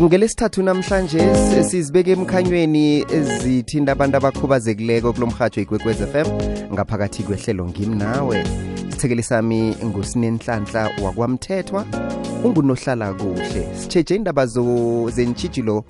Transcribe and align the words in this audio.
ngelesithathu 0.00 0.62
namhlanje 0.62 1.34
sizibeke 1.70 2.12
emkhanyweni 2.12 3.04
ezithinta 3.16 3.92
abantu 3.92 4.16
abakhubazekileko 4.16 5.12
kulo 5.12 5.26
mhatsho 5.26 5.60
igwekwez 5.60 5.96
fm 5.96 6.28
ngaphakathi 6.72 7.22
kwehlelo 7.22 7.66
ngimnawe 7.66 8.44
sithekeli 8.90 9.22
sami 9.22 9.76
ngusinenhlanhla 9.84 10.90
wakwamthethwa 11.02 11.86
ungunohlala 12.44 13.14
kuhle. 13.14 13.68
Sitsheje 13.74 14.14
indaba 14.14 14.46
zentshijilo 14.46 15.84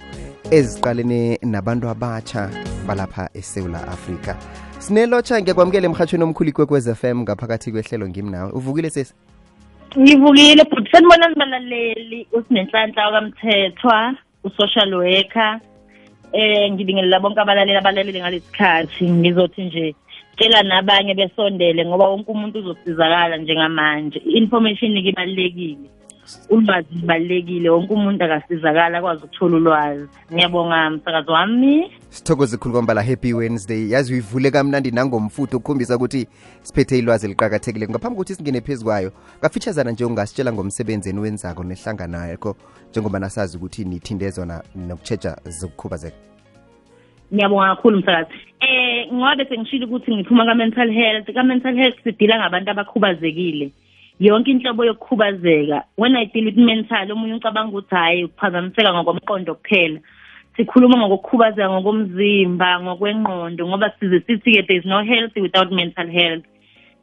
eziqalene 0.50 1.38
nabantu 1.42 1.88
abatsha 1.88 2.50
balapha 2.86 3.30
esewula 3.34 3.88
afrika. 3.88 4.36
Sinelotsha 4.78 5.40
ngiyakwamukela 5.42 5.86
emhatshweni 5.86 6.24
omkhulu 6.24 6.48
ikwekwez 6.50 6.88
fm 6.94 7.20
ngaphakathi 7.22 7.72
kwehlelo 7.72 8.08
ngimnawe 8.08 8.52
uvukile 8.52 8.90
sesi 8.90 9.14
ngivukile 9.98 10.64
but 10.70 10.88
senibona 10.90 11.28
nibalaleli 11.28 12.26
usinenhlanhla 12.32 13.06
wakamthethwa 13.06 14.14
u-social 14.44 14.94
worker. 14.94 15.60
Eh 16.32 16.72
ngibingelela 16.72 17.20
bonke 17.20 17.40
abalaleli 17.40 17.78
abalaleli 17.78 18.20
ngalesikhathi 18.20 19.04
ngizothi 19.10 19.62
nje 19.64 19.94
tshela 20.36 20.62
nabanye 20.62 21.14
besondele 21.14 21.84
ngoba 21.86 22.08
wonke 22.08 22.30
umuntu 22.30 22.58
uzosizakala 22.58 23.36
njengamanje. 23.36 24.18
I-information 24.24 24.96
ibalulekile. 24.96 25.88
Ulwazi 26.50 26.88
libalulekile 26.94 27.70
wonke 27.70 27.92
umuntu 27.94 28.24
akasizakala 28.24 28.98
akwazi 28.98 29.24
ukuthola 29.24 29.56
ulwazi. 29.56 30.08
Ngiyabonga 30.32 30.90
msakazi 30.90 31.30
wami. 31.30 31.90
Sithokoze 32.08 32.56
khulu 32.56 32.72
kwambala 32.74 33.02
happy 33.02 33.34
wednesday. 33.34 33.90
Yazi 33.90 34.12
uyivule 34.12 34.50
kamnandi 34.50 34.90
nangomfutho 34.90 35.56
ukukhombisa 35.56 35.96
ukuthi 35.96 36.26
siphethe 36.62 36.98
ilwazi 36.98 37.26
eliqakathekile 37.26 37.88
ngaphambi 37.88 38.16
kokuthi 38.16 38.34
singene 38.34 38.60
phezu 38.60 38.84
kwayo 38.84 39.12
kafitshazana 39.40 39.90
nje 39.90 40.04
ungasitshela 40.04 40.52
ngomsebenzi 40.52 41.10
eniwenzako 41.10 41.64
nehlangano 41.64 42.26
yakho 42.26 42.56
njengoba 42.90 43.18
nasazi 43.18 43.56
ukuthi 43.56 43.84
nithinde 43.84 44.30
zona 44.30 44.62
nokutshetsha 44.76 45.36
zokukhubazeka. 45.44 46.16
Ngiyabonga 47.34 47.76
kakhulu 47.76 47.98
msakazi. 47.98 48.30
Eh 48.60 49.12
ngoba 49.12 49.44
sengishilo 49.48 49.86
ukuthi 49.86 50.14
ngiphuma 50.14 50.44
ka-mental 50.44 50.92
health. 50.92 51.34
Ka-mental 51.34 51.74
health 51.74 52.02
sidila 52.04 52.38
ngabantu 52.38 52.70
abakhubazekile. 52.70 53.72
Yonke 54.22 54.50
inhlobo 54.50 54.84
yokukhubazeka. 54.84 55.82
When 55.96 56.14
i 56.14 56.26
deal 56.26 56.44
with 56.44 56.56
mental 56.56 57.10
omunye 57.10 57.34
ucabanga 57.34 57.72
ukuthi 57.72 57.94
hhayi 57.94 58.24
ukuphazamiseka 58.24 58.94
ngokomqondo 58.94 59.54
kuphela. 59.54 60.00
Sikhuluma 60.56 60.96
ngokukhubazeka 60.96 61.70
ngokomzimba 61.70 62.80
ngokwengqondo 62.80 63.66
ngoba 63.66 63.90
size 63.98 64.20
sithi-ke 64.26 64.62
there 64.66 64.78
is 64.78 64.84
no 64.84 65.02
health 65.02 65.34
without 65.36 65.72
mental 65.72 66.06
health. 66.06 66.44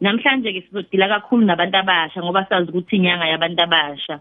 Namhlanje-ke 0.02 0.62
sizodila 0.62 1.08
kakhulu 1.08 1.45
nabantu 1.45 1.78
abasha 1.78 2.23
ngoba 2.23 2.45
sazi 2.50 2.70
ukuthi 2.70 2.95
inyanga 2.95 3.28
yabantu 3.28 3.64
abasha. 3.64 4.20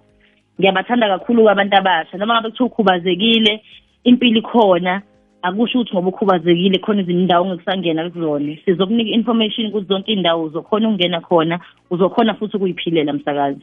Ngiyabathanda 0.58 1.08
kakhulu 1.08 1.50
abantu 1.50 1.76
abasha. 1.76 2.18
Noma 2.18 2.34
ngabe 2.34 2.50
kuthiwa 2.50 2.68
ukhubazekile 2.68 3.62
impilo 4.04 4.38
ikhona 4.38 5.02
akusho 5.42 5.78
ukuthi 5.80 5.92
ngoba 5.94 6.08
ukhubazekile 6.08 6.78
khona 6.78 7.02
izinto 7.02 7.20
indawo 7.20 7.46
ongekusangena 7.46 8.10
kuzona. 8.10 8.56
Sizokunika 8.64 9.10
information 9.10 9.72
kuthi 9.72 9.88
zonke 9.88 10.12
iy'ndawo 10.12 10.44
uzokhona 10.44 10.88
ukungena 10.88 11.20
khona 11.20 11.60
uzokhona 11.90 12.34
futhi 12.34 12.56
ukuyiphilela 12.56 13.12
msakazi. 13.12 13.62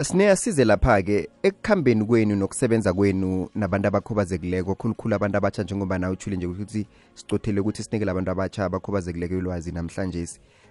Sineya 0.00 0.36
size 0.36 0.64
lapha-ke 0.64 1.28
ekukhambeni 1.42 2.04
kwenu 2.04 2.36
nokusebenza 2.36 2.92
kwenu 2.92 3.48
nabantu 3.54 3.88
abakhubazekileko 3.88 4.74
khulukhulu 4.74 5.14
abantu 5.14 5.36
abatsha 5.38 5.62
njengoba 5.62 5.98
nawe 5.98 6.12
uthule 6.12 6.36
nje 6.36 6.46
ukuthi 6.46 6.86
sicothele 7.14 7.60
ukuthi 7.60 7.82
sinikele 7.82 8.10
abantu 8.10 8.30
abatsha 8.30 8.64
abakhubazekileko 8.64 9.34
ilwazi 9.34 9.72
namhlanje 9.72 10.26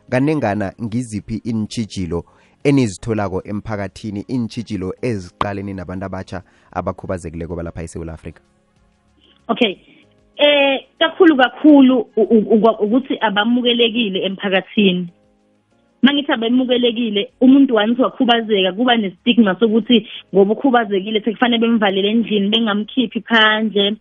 kanengana 0.09 0.73
ngiziphi 0.83 1.35
intshijilo 1.35 2.25
enizitholako 2.63 3.41
emphakathini 3.45 4.25
intshijilo 4.27 4.93
eziqalene 5.01 5.73
nabantu 5.73 6.05
abatsha 6.05 6.43
abakhubazekileko 6.71 7.55
balapha 7.55 7.83
esewula 7.83 8.13
afrika? 8.13 8.41
Okay. 9.47 9.77
Eh 10.41 10.85
kakhulu 10.99 11.37
kakhulu 11.37 11.95
ukuthi 12.85 13.17
abamukelekile 13.21 14.19
emphakathini. 14.25 15.07
Mangithi 16.01 16.31
abemukelekile 16.31 17.29
umuntu 17.41 17.75
wanithi 17.75 18.01
wakhubazeka 18.01 18.71
kuba 18.71 18.97
nestigma 18.97 19.55
sokuthi 19.59 20.07
ngoba 20.33 20.53
ukhubazekile 20.53 21.21
sekufanele 21.21 21.61
bemvalele 21.61 22.09
endlini 22.09 22.49
bengamkhiphi 22.49 23.21
phandle 23.21 23.95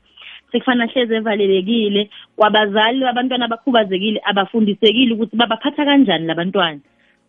sekufanele 0.52 0.90
ahleze 0.90 1.16
evalelekile. 1.16 2.08
Kwabazali 2.36 3.04
abantwana 3.04 3.44
abakhubazekile 3.44 4.20
abafundisekile 4.24 5.14
ukuthi 5.14 5.36
babaphatha 5.36 5.84
kanjani 5.84 6.26
labantwana 6.26 6.80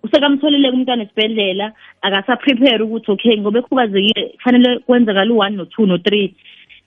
usekamtholeleka 0.03 0.75
umntwana 0.75 1.03
esibhedlela 1.03 1.73
akasaprepare 2.01 2.83
ukuthi 2.83 3.11
okay 3.11 3.37
ngoba 3.37 3.59
ekhubazekile 3.59 4.23
kufanele 4.35 4.79
kwenzakala 4.79 5.33
u-one 5.33 5.55
no-two 5.55 5.85
no-three. 5.85 6.33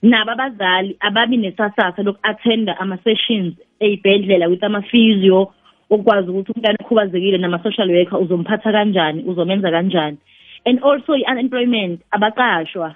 Nabo 0.05 0.31
abazali 0.31 0.97
ababi 0.99 1.37
nesasasa 1.37 2.03
loku-attenda 2.03 2.77
ama-sessions 2.79 3.53
ey'bhedlela 3.81 4.49
with 4.49 4.63
ama-physio 4.63 5.49
ukwazi 5.89 6.29
ukuthi 6.29 6.51
umntwana 6.51 6.77
okhubazekile 6.81 7.37
nama-social 7.37 7.89
worker 7.89 8.19
uzomphatha 8.19 8.71
kanjani 8.71 9.23
uzomenza 9.23 9.71
kanjani. 9.71 10.17
And 10.65 10.79
also 10.83 11.13
i-unemployment 11.13 12.01
abaqashwa. 12.11 12.95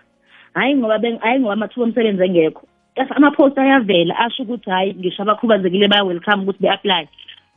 Hhayi 0.53 0.75
ngoba 0.75 0.99
hhayi 1.21 1.39
ngoba 1.39 1.53
amathuba 1.53 1.85
omsebenzi 1.85 2.23
engekho. 2.23 2.67
Amaphosta 3.15 3.61
ayavela 3.61 4.13
asho 4.19 4.43
ukuthi 4.43 4.69
hhayi 4.69 4.93
ngisho 4.93 5.21
abakhubazekile 5.23 5.87
baya-welcome 5.87 6.43
ukuthi 6.43 6.61
be-apply. 6.61 7.07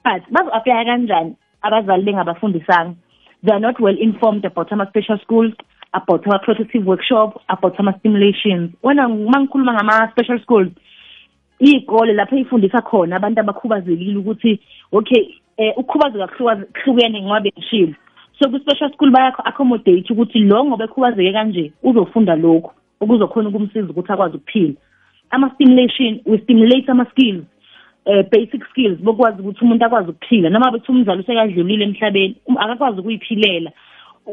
But 0.05 0.23
bazo-aplya 0.33 0.85
kanjani? 0.85 1.37
Abazali 1.62 2.05
bengabafundisanga. 2.05 2.97
They 3.45 3.53
are 3.53 3.61
not 3.61 3.81
well 3.81 3.97
informed 4.01 4.45
about 4.45 4.73
ama-special 4.73 5.19
schools. 5.19 5.53
About 5.93 6.27
ama-protective 6.27 6.87
workshop 6.87 7.41
about 7.49 7.81
ama-stimulations 7.81 8.71
wena 8.83 9.09
uma 9.09 9.41
ngikhuluma 9.41 9.75
ngama-special 9.75 10.41
schools 10.41 10.69
iy'kole 11.61 12.13
lapho 12.13 12.37
ey'fundisa 12.37 12.83
khona 12.83 13.17
abantu 13.17 13.41
abakhubazekile 13.41 14.17
ukuthi 14.17 14.61
okay 14.93 15.23
um 15.59 15.73
ukukhubazeka 15.77 16.29
kuhlukene 16.29 17.23
ngoba 17.23 17.41
bengishilo 17.41 17.95
so 18.39 18.49
kwi-special 18.51 18.93
school 18.93 19.11
baya-accommodate 19.11 20.13
ukuthi 20.13 20.39
lo 20.39 20.65
ngoba 20.65 20.85
ekhubazeke 20.85 21.33
kanje 21.33 21.73
uzofunda 21.83 22.37
lokhu 22.37 22.73
okuzokhona 23.03 23.49
ukumsiza 23.49 23.91
ukuthi 23.91 24.13
akwazi 24.13 24.37
ukuphila. 24.37 24.75
Ama-stimulation 25.31 26.21
we 26.27 26.39
stimulate 26.39 26.89
ama-skills 26.89 27.45
uh, 28.07 28.23
basic 28.31 28.63
skills 28.71 28.99
bokwazi 28.99 29.43
ukuthi 29.43 29.65
umuntu 29.65 29.85
akwazi 29.85 30.11
ukuphila. 30.11 30.51
Noma 30.51 30.71
bethi 30.71 30.93
umzali 30.93 31.21
usekadlulile 31.21 31.85
emhlabeni 31.85 32.37
akakwazi 32.59 33.01
ukuyiphilela. 33.01 33.71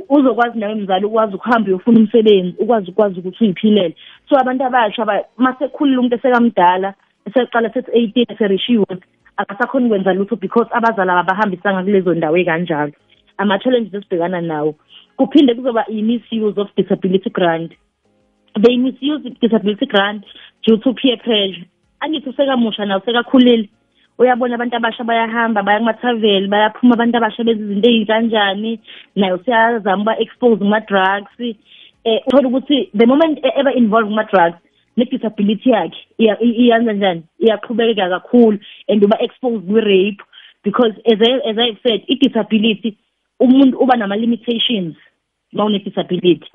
Uzokwazi 0.10 0.60
nawe 0.60 0.76
mzali 0.76 1.06
ukwazi 1.06 1.36
ukuhamba 1.36 1.68
uyofuna 1.68 2.00
umsebenzi 2.00 2.56
ukwazi 2.60 2.92
ukwazi 2.92 3.20
ukuthi 3.20 3.44
uyiphilele. 3.44 3.96
So 4.30 4.40
abantu 4.40 4.64
abasha 4.66 5.24
masekhulile 5.38 5.98
umuntu 5.98 6.16
esekamdala 6.16 6.94
eseqala 7.28 7.74
sethi 7.74 7.92
eighteen 7.94 8.26
eserishiwe 8.30 8.86
akasakhoni 9.38 9.86
ukwenza 9.86 10.14
lutho 10.14 10.36
because 10.36 10.70
abazali 10.72 11.12
abahambisanga 11.12 11.84
kulezo 11.84 12.14
ndawo 12.14 12.38
ekanjalo. 12.38 12.94
Ama-challenges 13.38 13.94
esibhekana 13.94 14.42
nawo 14.42 14.76
kuphinde 15.18 15.54
kuzoba 15.54 15.86
i-misuse 15.88 16.62
of 16.62 16.70
disability 16.76 17.30
grant. 17.30 17.72
They 18.62 18.78
misuse 18.78 19.30
disability 19.42 19.86
grant 19.86 20.26
due 20.64 20.78
to 20.78 20.94
peer 20.94 21.18
pressure. 21.18 21.66
Angithi 22.00 22.30
usekamusha 22.30 22.86
nawe 22.86 23.02
usekakhulile 23.02 23.70
uyabona 24.20 24.56
abantu 24.56 24.76
abasha 24.76 25.04
bayahamba 25.04 25.64
baya 25.64 25.80
kumathaveli 25.80 26.48
bayaphuma 26.48 26.94
abantu 26.96 27.18
abasha 27.18 27.44
bezi 27.44 27.64
izinto 27.64 27.90
ey'kanjani 27.90 28.72
naye 29.16 29.34
usiyazama 29.34 30.02
uba-expose 30.04 30.60
kuma-drugs 30.60 31.36
um 31.40 32.20
uthola 32.28 32.48
ukuthi 32.48 32.90
the 32.98 33.06
moment 33.06 33.40
eba 33.60 33.72
involve 33.74 34.10
kuma-drugs 34.10 34.60
ne-disability 34.98 35.70
yakhe 35.70 36.02
iyenza 36.42 36.94
njani? 36.94 37.24
Iyaqhubekeka 37.40 38.10
kakhulu 38.10 38.60
and 38.90 39.04
uba-expose 39.04 39.62
kwi-rape 39.68 40.22
because 40.64 40.94
as 41.12 41.20
I, 41.22 41.32
as 41.50 41.58
I 41.58 41.70
said 41.84 42.02
i-disability 42.08 42.98
umuntu 43.40 43.78
uba 43.80 43.96
nama-limitations 43.98 44.96
ma 45.54 45.66
une-disability 45.66 46.52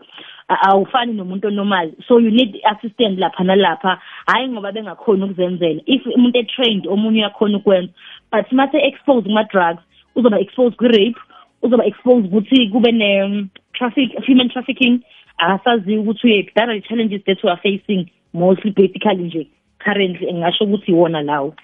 awufani 0.48 1.12
nomuntu 1.12 1.48
onormal 1.48 1.92
so 2.08 2.18
you 2.18 2.30
need 2.30 2.60
assistant 2.64 3.18
lapha 3.18 3.44
nalapha. 3.44 3.98
Hhayi 4.26 4.48
ngoba 4.48 4.72
bengakhoni 4.72 5.24
ukuzenzela. 5.24 5.80
If 5.86 6.06
umuntu 6.06 6.38
e-trained 6.38 6.86
omunye 6.86 7.20
uyakhona 7.20 7.58
ukwenza. 7.58 7.92
But 8.32 8.52
mase 8.52 8.78
expose 8.78 9.24
kuma-drugs 9.24 9.82
uzoba 10.16 10.40
expose 10.40 10.76
kwi-rape 10.76 11.20
uzoba 11.62 11.84
expose 11.86 12.26
ukuthi 12.26 12.68
kube 12.68 12.92
ne-traffic 12.92 14.10
human 14.26 14.48
trafficking. 14.48 15.00
Akasaziyo 15.38 16.00
ukuthi 16.00 16.26
uyephi 16.26 16.52
that 16.54 16.68
are 16.68 16.80
the 16.80 16.88
challenges 16.88 17.22
that 17.26 17.42
we 17.42 17.50
are 17.50 17.60
facing 17.62 18.10
mostly 18.32 18.70
basically 18.70 19.24
nje 19.24 19.48
currently 19.78 20.32
ngingasho 20.32 20.64
ukuthi 20.64 20.92
iwona 20.92 21.22
lawo. 21.22 21.54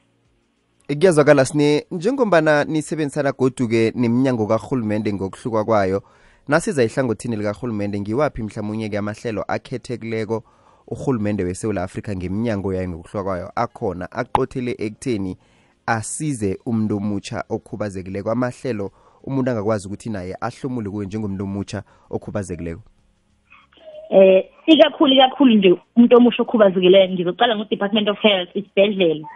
Kuyazwakala 0.87 1.45
sine 1.45 1.85
njengombana 1.91 2.65
nisebenzisana 2.65 3.33
godu-ke 3.33 3.93
neminyango 3.95 4.47
kahulumende 4.47 5.13
ngokuhluka 5.13 5.65
kwayo 5.65 6.03
nasiza 6.51 6.85
ihlangothini 6.85 7.37
likahulumende 7.37 8.01
ngiwaphi 8.01 8.43
mhlawumunye-ke 8.43 8.99
amahlelo 8.99 9.45
akhethekileko 9.49 10.43
urhulumende 10.89 11.45
wesewula 11.45 11.83
afrika 11.83 12.17
ngeminyango 12.17 12.75
yayo 12.75 12.89
ngokuhluka 12.89 13.25
kwayo 13.25 13.53
akhona 13.57 14.13
aqothele 14.13 14.75
ekutheni 14.79 15.37
asize 15.87 16.59
umuntu 16.67 16.97
omutsha 16.97 17.45
okhubazekileko. 17.49 18.31
Amahlelo 18.31 18.91
umuntu 19.25 19.51
angakwazi 19.51 19.89
ukuthi 19.89 20.11
naye 20.11 20.37
ahlomule 20.41 20.91
kuwe 20.91 21.07
njengomuntu 21.07 21.45
omutsha 21.45 21.83
okhubazekileko. 22.11 22.83
Eh 24.11 24.45
ikakhulu 24.67 25.15
ikakhulu 25.15 25.55
nje 25.55 25.79
umuntu 25.97 26.17
omusha 26.17 26.43
okhubazekileyo 26.43 27.09
ngizoqala 27.09 27.57
ngo-department 27.57 28.09
of 28.09 28.19
health 28.19 28.57
isibhedlela. 28.57 29.29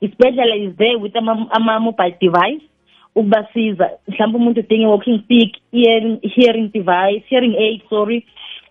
Isibhedlela 0.00 0.56
is 0.56 0.76
there 0.76 0.96
with 0.96 1.16
ama-mobile 1.16 2.16
device. 2.20 2.64
Ukubasiza 3.14 3.90
mhlawumbe 4.08 4.38
umuntu 4.38 4.60
udinga 4.60 4.88
walking 4.88 5.20
stick 5.24 5.56
hearing, 5.72 6.18
hearing 6.22 6.72
device 6.72 7.24
hearing 7.28 7.54
aid 7.56 7.80
sorry 7.90 8.26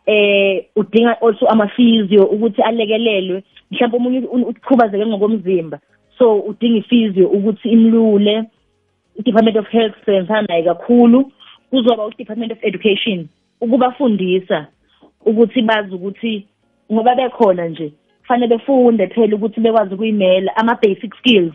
eh 0.06 0.66
udinga 0.76 1.22
also 1.22 1.48
ama-physio 1.48 2.26
ukuthi 2.26 2.62
alekelelwe. 2.62 3.44
Mhlawumbe 3.72 3.98
omunye 3.98 4.20
ukhubazeke 4.20 5.06
ngokomzimba 5.06 5.80
so 6.18 6.40
udinga 6.40 6.78
i-physio 6.78 7.28
ukuthi 7.28 7.70
imlule. 7.70 8.44
I-department 9.20 9.58
of 9.58 9.68
health 9.68 9.96
sisebenzisana 10.00 10.42
naye 10.42 10.64
kakhulu 10.64 11.32
kuzoba 11.70 12.06
u-department 12.06 12.52
of 12.52 12.64
education 12.64 13.28
ukubafundisa 13.62 14.68
ukuthi 15.26 15.62
bazi 15.62 15.96
ukuthi 15.96 16.48
ngoba 16.92 17.16
bekhona 17.16 17.68
nje 17.68 17.92
kufanele 18.22 18.48
befunde 18.48 19.08
phela 19.08 19.36
ukuthi 19.36 19.60
bekwazi 19.60 19.94
ukuyimela 19.94 20.56
ama-basic 20.56 21.16
skills. 21.16 21.54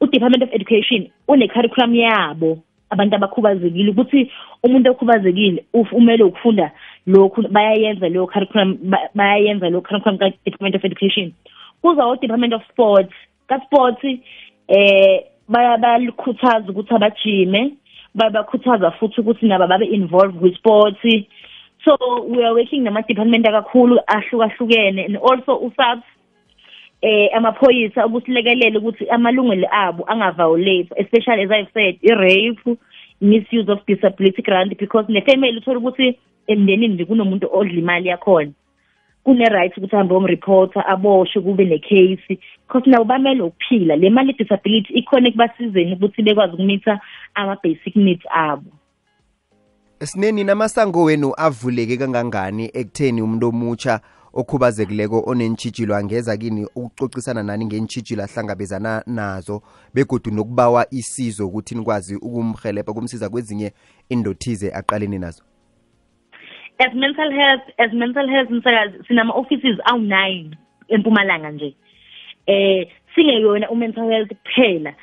U-department 0.00 0.42
of 0.42 0.52
education 0.52 1.10
une-curriculum 1.28 1.94
yabo 1.94 2.58
abantu 2.90 3.16
abakhubazekile 3.16 3.90
ukuthi 3.90 4.30
umuntu 4.62 4.90
okhubazekile 4.90 5.64
umele 5.92 6.24
ukufunda 6.24 6.70
lokhu 7.06 7.48
bayayenza 7.48 8.08
leyo 8.08 8.26
curriculum 8.26 8.78
bayayenza 9.14 9.68
leyo 9.68 9.80
curriculum 9.80 10.18
ka-department 10.18 10.76
of 10.76 10.84
education. 10.84 11.32
Kuza 11.82 12.06
o-department 12.06 12.54
of 12.54 12.62
sports. 12.72 13.12
Ka-sports 13.48 14.04
eh 14.68 15.24
bayalikhuthaza 15.48 16.68
ukuthi 16.68 16.94
abajime 16.94 17.74
bayabakhuthaza 18.14 18.90
futhi 18.90 19.20
ukuthi 19.20 19.46
nabo 19.46 19.66
babe 19.66 19.86
involved 19.86 20.40
with 20.40 20.54
sports. 20.56 21.00
So 21.84 21.96
we 22.24 22.44
are 22.44 22.54
working 22.54 22.84
nama-department 22.84 23.46
akakhulu 23.46 23.98
ahlukahlukene 24.06 25.04
and 25.04 25.16
also 25.16 25.60
usabs 25.60 26.04
eh 27.02 27.30
amaphoyisa 27.36 28.06
ukusilekelela 28.06 28.78
ukuthi 28.78 29.10
amalungelo 29.10 29.68
abo 29.70 30.04
angaviolate 30.06 30.88
especially 30.96 31.42
as 31.42 31.50
i've 31.50 31.72
said 31.74 31.98
i-rape 32.02 32.78
misuse 33.20 33.68
of 33.68 33.78
disability 33.86 34.42
grant 34.42 34.78
because 34.78 35.06
ne-family 35.08 35.58
uthola 35.58 35.78
ukuthi 35.78 36.18
emndenini 36.46 36.94
nje 36.94 37.04
kunomuntu 37.04 37.48
odla 37.52 37.78
imali 37.78 38.08
yakhona. 38.08 38.52
Kune-right 39.24 39.76
ukuthi 39.76 39.96
ahambe 39.96 40.14
omreporter 40.14 40.84
aboshwe 40.86 41.42
kube 41.42 41.64
necase 41.64 42.38
because 42.66 42.90
nabo 42.90 43.04
bamele 43.04 43.42
ukuphila. 43.42 43.96
Le 43.96 44.10
mali 44.10 44.32
disability 44.32 44.92
ikhona 44.94 45.28
ekubasizeni 45.28 45.92
ukuthi 45.92 46.22
bekwazi 46.22 46.54
ukumitha 46.54 47.00
ama-basic 47.34 47.96
needs 47.96 48.26
abo. 48.30 48.70
Sineni 50.00 50.44
namasango 50.44 51.04
wenu 51.04 51.32
avuleke 51.36 51.96
kangangani 51.96 52.70
ekutheni 52.74 53.22
umuntu 53.22 53.48
omutsha 53.48 54.00
okhubazekileko 54.38 55.22
onentshijilo 55.26 55.96
angeza 55.96 56.36
kini 56.36 56.66
ukucocisana 56.76 57.42
nani 57.42 57.66
ngentshijilo 57.66 58.22
ahlangabezana 58.22 59.02
nazo 59.06 59.62
begodu 59.94 60.30
nokubawa 60.30 60.86
isizo 60.90 61.46
ukuthi 61.46 61.74
nikwazi 61.74 62.16
ukumhelebha 62.16 62.92
kumsiza 62.92 63.28
kwezinye 63.28 63.72
indothize 64.08 64.72
aqaleni 64.74 65.18
nazo. 65.18 65.42
As 66.78 66.94
mental 66.94 67.32
health 67.32 67.62
as 67.78 67.92
mental 67.92 68.28
health 68.28 68.50
msakazi 68.50 69.04
sinama-offices 69.08 69.78
awu-nine 69.84 70.50
empumalanga 70.88 71.50
nje. 71.50 71.74
Eh 72.46 72.88
singeyona 73.14 73.70
u-mental 73.70 74.08
health 74.08 74.28
kuphela. 74.28 74.94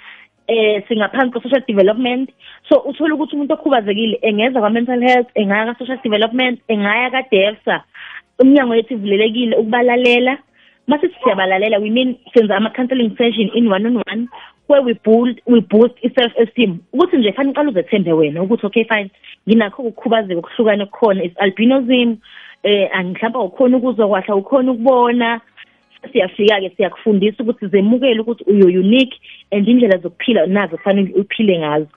Eh 0.47 0.87
singaphansi 0.87 1.31
kwa-social 1.31 1.65
development. 1.67 2.29
So 2.69 2.79
uthola 2.79 3.15
ukuthi 3.15 3.35
umuntu 3.35 3.53
okhubazekile 3.53 4.19
engeza 4.21 4.59
kwa-mental 4.59 5.01
health 5.01 5.27
engaya 5.33 5.65
ka-social 5.65 5.99
development 6.03 6.61
engaya 6.67 7.11
ka-defsa 7.11 7.83
umnyango 8.39 8.75
yethu 8.75 8.93
ivulelekile 8.93 9.55
ukubalalela. 9.55 10.37
Mase 10.87 11.09
siyabalalela 11.23 11.79
we 11.79 11.89
mean 11.89 12.15
senza 12.33 12.57
ama-counseling 12.57 13.17
session 13.17 13.49
in 13.55 13.67
one 13.71 13.85
on 13.87 14.03
one 14.07 14.29
where 14.67 14.81
we 14.81 14.93
build 14.93 15.41
we 15.45 15.59
boost 15.61 15.95
i-self 16.03 16.31
esteem 16.37 16.79
ukuthi 16.93 17.17
nje 17.17 17.31
fanele 17.31 17.51
uqala 17.51 17.69
uzethembe 17.69 18.13
wena 18.13 18.43
ukuthi 18.43 18.65
okay 18.65 18.83
fine 18.83 19.09
nginakho 19.47 19.83
ukukhubazeka 19.83 20.39
okuhlukane 20.39 20.83
okukhona 20.83 21.23
is 21.23 21.31
albinism 21.37 22.17
eh 22.63 22.89
angihlamba 22.93 23.39
ukhona 23.39 23.77
ukuzwa 23.77 24.07
kwahla 24.07 24.35
ukhona 24.35 24.71
ukubona. 24.71 25.41
Siyafika-ke 26.11 26.69
siyakufundisa 26.69 27.43
ukuthi 27.43 27.67
zemukele 27.67 28.19
ukuthi 28.19 28.43
uyo 28.43 28.67
unique 28.79 29.15
and 29.51 29.67
indlela 29.67 29.97
zokuphila 29.97 30.45
nazo 30.45 30.77
kufanele 30.77 31.13
uphile 31.13 31.59
ngazo. 31.59 31.87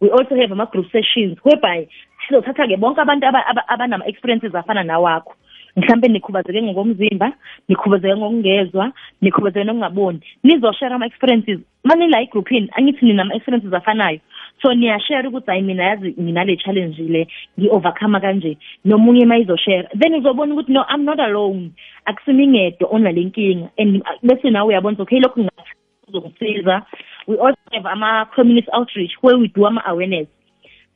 We 0.00 0.10
also 0.10 0.36
have 0.36 0.52
ama-group 0.52 0.92
sessions 0.92 1.38
whereby 1.44 1.88
sizothatha-ke 2.28 2.76
bonke 2.76 3.00
abantu 3.00 3.26
abanama-experiences 3.68 4.54
afana 4.54 4.82
nawakho. 4.84 5.34
Mhlambe 5.76 6.08
nikhubazeke 6.08 6.62
ngokomzimba 6.62 7.32
nikhubazeke 7.68 8.16
ngokungezwa 8.16 8.92
nikhubazeke 9.20 9.64
nokungaboni. 9.64 10.20
Nizoshare 10.44 10.94
ama-experiences. 10.94 11.60
Manila 11.84 12.20
egrouphini 12.20 12.68
angithi 12.72 13.06
ninama-experiences 13.06 13.74
afanayo. 13.74 14.20
So 14.62 14.74
niyashare 14.74 15.28
ukuthi 15.28 15.46
hayi 15.46 15.62
mina 15.62 15.84
yazi 15.84 16.14
nginale 16.20 16.56
challenge 16.56 17.02
le 17.02 17.28
ngi-overcome 17.58 18.20
kanje. 18.20 18.58
Nomunye 18.84 19.24
uma 19.24 19.38
izoshare 19.38 19.88
then 19.98 20.14
uzobona 20.14 20.54
ukuthi 20.54 20.72
no 20.72 20.84
i'm 20.88 21.04
not 21.04 21.20
alone. 21.20 21.70
Akusimingedwa 22.04 22.88
onale 22.90 23.24
nkinga 23.24 23.68
and 23.78 24.02
bese 24.22 24.50
nawe 24.50 24.68
uyabona 24.68 24.96
ukuthi 24.96 25.02
okay 25.02 25.20
lokhu 25.20 25.40
ngizokuzosiza 25.40 26.82
we 27.26 27.36
also 27.38 27.58
have 27.72 27.86
ama-community 27.86 28.68
outreach 28.72 29.12
where 29.22 29.38
we 29.38 29.48
do 29.48 29.66
ama-awareness. 29.66 30.28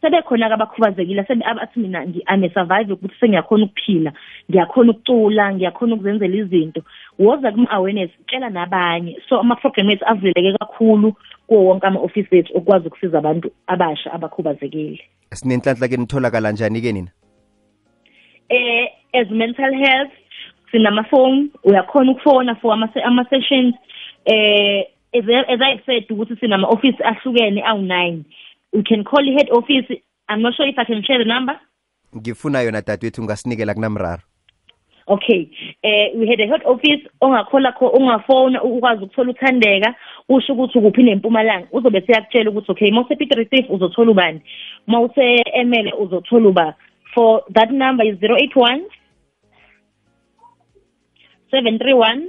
Sebekhona-ke 0.01 0.55
abakhubazekile 0.55 1.25
abathi 1.45 1.81
mina 1.81 2.05
I'm 2.29 2.45
a 2.45 2.49
survivor 2.53 2.95
ukuthi 2.95 3.15
sengiyakhona 3.21 3.65
ukuphila 3.65 4.13
ngiyakhona 4.51 4.91
ukucula 4.93 5.55
ngiyakhona 5.55 5.95
ukuzenzela 5.95 6.37
izinto. 6.37 6.83
Woza 7.19 7.53
kuma-awareness 7.53 8.11
tshela 8.27 8.51
nabanye. 8.51 9.17
So 9.29 9.41
ama-program 9.41 9.91
ethu 9.91 10.05
avuleleke 10.07 10.59
kakhulu 10.59 11.15
kuwo 11.47 11.65
wonke 11.65 11.87
ama-ofisi 11.87 12.39
ethu 12.39 12.59
okwazi 12.59 12.89
ukusiza 12.89 13.19
abantu 13.19 13.51
abasha 13.67 14.13
abakhubazekile. 14.13 15.01
Sinenhlanhla-ke 15.33 15.97
nitholakala 15.97 16.53
njani-ke 16.53 16.93
nina? 16.93 17.11
Eh 18.49 18.89
as 19.15 19.31
mental 19.31 19.75
health 19.75 20.13
sinamafoni 20.73 21.51
uyakhona 21.65 22.13
ukufona 22.13 22.55
for 22.55 22.73
ama-sessions. 22.73 23.75
Eh 24.25 24.85
as, 25.13 25.25
as 25.49 25.61
i 25.61 25.81
said 25.87 26.11
ukuthi 26.11 26.37
sinama-ofisi 26.37 27.03
ahlukene 27.03 27.63
awu-nine. 27.63 28.25
We 28.73 28.83
can 28.83 29.05
call 29.05 29.21
i-head 29.21 29.51
office. 29.51 29.87
I'm 30.29 30.43
not 30.43 30.55
sure 30.55 30.69
if 30.69 30.79
i 30.79 30.85
can 30.85 31.03
share 31.03 31.19
the 31.19 31.25
number. 31.25 31.61
Ngifuna 32.17 32.63
yona 32.63 32.83
dadewethu 32.83 33.23
ungasinikela 33.23 33.75
kunamraro. 33.75 34.23
Okay. 35.07 35.51
Eh 35.83 36.11
we 36.15 36.29
had 36.29 36.41
a 36.41 36.47
head 36.47 36.63
office 36.65 37.09
ongakhola 37.21 37.73
kho 37.73 37.89
ungafona 37.89 38.63
ukwazi 38.63 39.05
ukuthola 39.05 39.31
uthandeka 39.31 39.95
usho 40.29 40.53
ukuthi 40.53 40.79
ukuphi 40.79 41.03
nempumalanga. 41.03 41.69
Uzobe 41.73 42.01
siyakutshela 42.01 42.51
ukuthi 42.51 42.73
okay 42.73 42.91
mawuse 42.91 43.17
Piet 43.17 43.35
Retief 43.35 43.71
uzothola 43.71 44.11
ubani? 44.11 44.43
Mawuse 44.87 45.43
Emele 45.55 45.93
uzothola 45.93 46.49
uba. 46.49 46.75
For 47.15 47.43
that 47.55 47.71
number 47.71 48.07
is 48.07 48.19
081 48.23 48.83
731 51.51 52.29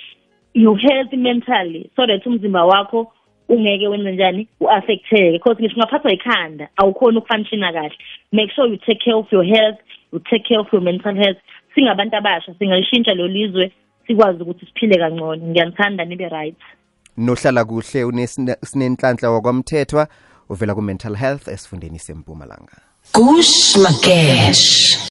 you 0.54 0.74
healthy 0.74 1.16
mentally 1.16 1.90
so 1.96 2.06
that 2.06 2.26
umzimba 2.26 2.64
wakho 2.64 3.12
ungeke 3.50 3.88
wenze 3.88 4.12
njani? 4.12 4.48
U-affecteke 4.60 5.32
because 5.32 5.62
ngisho 5.62 5.74
ungaphathwa 5.76 6.12
ikhanda 6.12 6.68
awukhoni 6.76 7.18
ukufunctiona 7.18 7.72
kahle. 7.72 7.96
Make 8.32 8.52
sure 8.54 8.70
you 8.70 8.76
take 8.76 9.00
care 9.04 9.16
of 9.16 9.32
your 9.32 9.44
health 9.44 9.78
you 10.12 10.20
take 10.30 10.44
care 10.48 10.60
of 10.60 10.72
your 10.72 10.82
mental 10.82 11.14
health. 11.14 11.38
Singabantu 11.74 12.16
abasha 12.16 12.54
singalishintsha 12.58 13.14
lo 13.14 13.28
lizwe 13.28 13.72
sikwazi 14.06 14.42
ukuthi 14.42 14.66
siphile 14.66 14.98
kangcono. 14.98 15.46
Ngiyanithanda 15.46 16.04
nibe 16.04 16.28
right. 16.28 16.56
Nohlala 17.16 17.64
kuhle 17.64 18.04
unesinenhlanhla 18.04 19.30
wakwamthethwa 19.30 20.08
uvela 20.48 20.74
ku-mental 20.74 21.16
health 21.16 21.48
esifundeni 21.48 21.98
sempumalanga. 21.98 22.76
Gush 23.14 23.76
Magesh 23.76 25.00